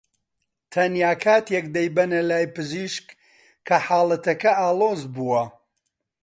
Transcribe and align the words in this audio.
تەنیا 0.71 1.11
کاتێک 1.23 1.65
دەیبەنە 1.75 2.21
لای 2.29 2.45
پزیشک 2.55 3.07
کە 3.67 3.75
حاڵەتەکە 3.85 4.51
ئاڵۆز 4.59 5.01
بووە 5.13 5.43